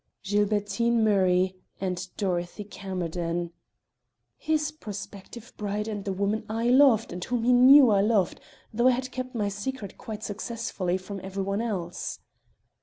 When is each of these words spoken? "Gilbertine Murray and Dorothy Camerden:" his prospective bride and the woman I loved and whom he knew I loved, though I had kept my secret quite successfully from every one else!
"Gilbertine 0.23 1.03
Murray 1.03 1.59
and 1.79 2.07
Dorothy 2.17 2.63
Camerden:" 2.63 3.51
his 4.35 4.71
prospective 4.71 5.53
bride 5.57 5.87
and 5.87 6.05
the 6.05 6.11
woman 6.11 6.43
I 6.49 6.69
loved 6.69 7.13
and 7.13 7.23
whom 7.23 7.43
he 7.43 7.53
knew 7.53 7.91
I 7.91 8.01
loved, 8.01 8.39
though 8.73 8.87
I 8.87 8.93
had 8.97 9.11
kept 9.11 9.35
my 9.35 9.47
secret 9.47 9.99
quite 9.99 10.23
successfully 10.23 10.97
from 10.97 11.19
every 11.23 11.43
one 11.43 11.61
else! 11.61 12.17